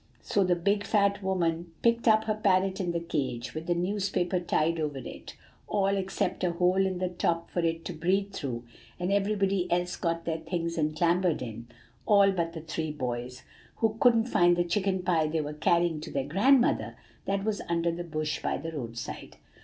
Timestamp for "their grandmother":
16.11-16.95